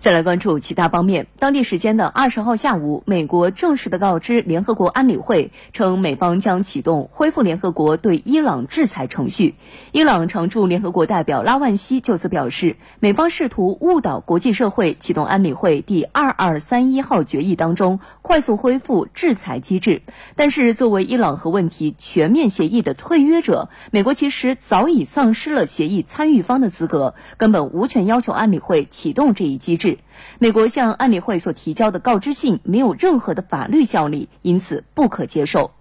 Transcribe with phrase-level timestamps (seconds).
[0.00, 1.26] 再来关注其他方面。
[1.38, 9.56] 当地时间的二十号下午，美国正式的告知联合国安理会，称美方将启动恢复联合国对伊朗制裁程序。
[9.92, 20.00] 伊朗常驻联合国代表拉万西就此表示，美方试图误导国际社会，启动安理会第二二三一号决议当中快速恢复制裁机制。
[20.34, 29.89] 但是，作为伊朗核问题全面协议的退约者，美国其实早已丧失了协议参与方的资格，根本无权要求安理会启动这一机制。
[30.38, 35.72] 美国向安理会所提交的告知信没有任何的法律效力，因此不可接受。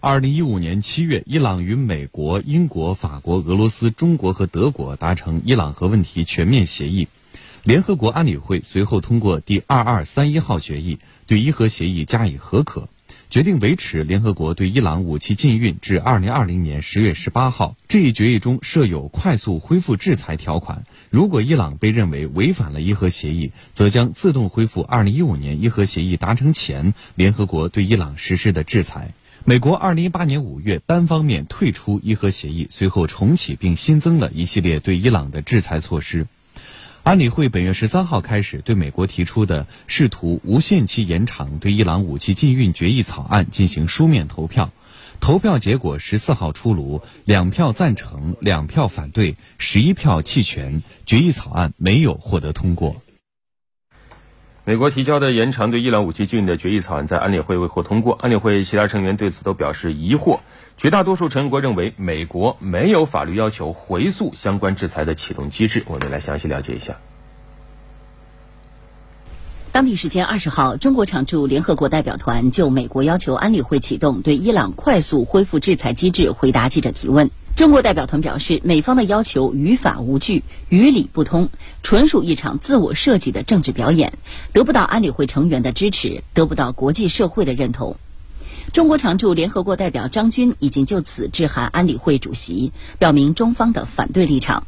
[0.00, 7.08] 二零一五年七月，伊朗与美国、英国、法国、俄罗斯、中国和德国达成伊朗核问题全面协议，
[7.64, 12.88] 联合国安理会随后通过第二二三一号决议，对伊核协议加以核可。
[13.36, 17.76] 决定维持联合国对伊朗武器禁运至二零二零年十月十八号。
[17.86, 29.12] 这一决议中设有快速恢复制裁条款，如果伊朗被认为违反了伊核协议，则将自动恢复二零一五年伊核协议达成前联合国对伊朗实施的制裁。
[29.44, 36.26] 美国二零一八年五月单方面退出伊核协议，随后重启并新增了一系列对伊朗的制裁措施。
[37.06, 44.72] 安理会本月十三号开始对美国提出的试图无限期延长对伊朗武器禁运决议草案进行书面投票，
[45.20, 53.00] 投票结果十四号出炉，两票赞成，两票反对，十一票弃权，决议草案没有获得通过。
[54.68, 60.40] 美国提交的延长对伊朗武器禁运的决议草案在安理会未获通过，安理会其他成员对此都表示疑惑。
[60.76, 65.84] 绝大多数成员国认为，美国没有法律要求回溯相关制裁的启动机制。
[65.86, 66.96] 我们来详细了解一下。
[69.70, 77.30] 当地时间二十号，中国常驻联合国代表团就美国要求安理会启动对伊朗快速恢复制裁机制回答记者提问。
[77.56, 81.48] 中国代表团表示，美方的要求于法无据、于理不通，
[81.82, 84.12] 纯属一场自我设计的政治表演，
[84.52, 87.96] 得不到安理会成员的支持，得不到国际社会的认同。
[88.74, 94.66] 中国常驻联合国代表张军已经就此致函安理会主席，表明中方的反对立场。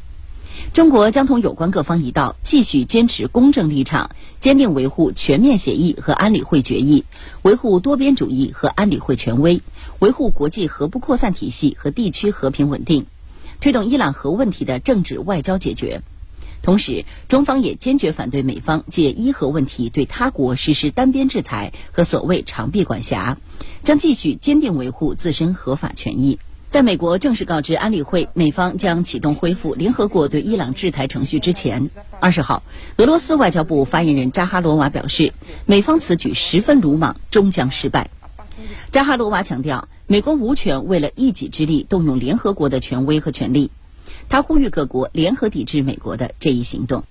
[0.73, 7.05] 中国将同有关各方一道，继续坚持公正立场，坚定维护全面协议和安理会决议，
[7.43, 9.61] 维护多边主义和安理会权威，
[9.99, 13.07] 维护国际核不扩散体系和地区和平稳定，
[13.61, 16.03] 推动伊朗核问题的政治外交解决。
[16.63, 23.37] 同时，中方也坚决反对美方借伊核问题对他国实施单边制裁和所谓长臂管辖，
[23.83, 26.39] 将继续坚定维护自身合法权益。
[26.71, 31.89] 在美国正式告知安理会美方将启动恢复联合国对伊朗制裁程序之前，
[32.21, 32.63] 二十号，
[32.99, 35.33] 俄罗斯外交部发言人扎哈罗娃表示，
[35.65, 38.11] 美方此举十分鲁莽，终将失败。
[38.93, 43.71] 扎哈罗娃强调，美国无权为了一己之力动用联合国的权威和权力。
[44.29, 47.05] 他呼吁各国联合抵制美国的这一行动。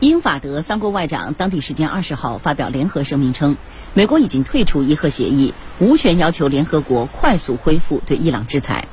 [0.00, 3.56] 英法德三国外长当地时间二十号发表联合声明称，
[3.94, 8.88] 美国已经退出伊核协议，无权要求联合国快速恢复对伊朗制裁。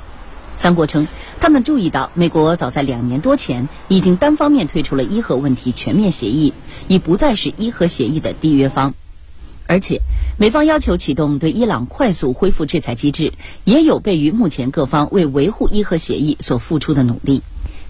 [0.55, 1.07] 三国称，
[1.41, 6.53] 他们注意到美国早在两年多前已经单方面退出了伊核问题全面协议，
[6.87, 8.93] 已不再是伊核协议的缔约方。
[9.67, 9.99] 而且，
[10.37, 13.33] 美方要求启动对伊朗快速恢复制裁机制，
[13.65, 17.39] 也有悖于目前各方为维护伊核协议所付出的努力。《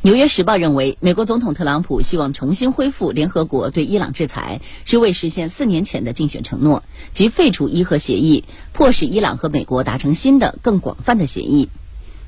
[0.05, 6.83] 纽约时报》认为，美国总统特朗普希望重新恢复联合国对伊朗制裁，是为实现四年前的竞选承诺，
[7.13, 8.43] 即废除伊核协议，
[8.73, 11.69] 迫使伊朗和美国达成新的、更广泛的协议。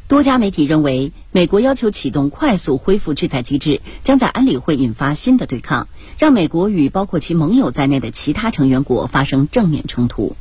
[0.08, 10.38] 多家媒体认为，美国要求启动快速恢复制裁机制，将在安理会引发新的对抗，让美国与包括其盟友在内的其他成员国发生正面冲突。